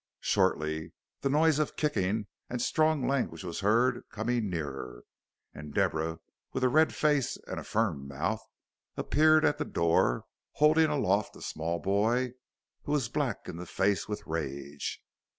Shortly, 0.21 0.93
the 1.19 1.29
noise 1.29 1.59
of 1.59 1.75
kicking 1.75 2.25
and 2.49 2.59
strong 2.59 3.07
language 3.07 3.43
was 3.43 3.59
heard 3.59 4.01
coming 4.09 4.49
nearer, 4.49 5.03
and 5.53 5.75
Deborah, 5.75 6.17
with 6.53 6.63
a 6.63 6.69
red 6.69 6.91
face 6.95 7.37
and 7.45 7.59
a 7.59 7.63
firm 7.63 8.07
mouth, 8.07 8.43
appeared 8.97 9.45
at 9.45 9.59
the 9.59 9.63
door, 9.65 10.25
holding 10.53 10.89
aloft 10.89 11.35
a 11.35 11.41
small 11.43 11.77
boy 11.77 12.33
who 12.85 12.93
was 12.93 13.09
black 13.09 13.47
in 13.47 13.57
the 13.57 13.67
face 13.67 14.07
with 14.07 14.25
rage. 14.25 15.03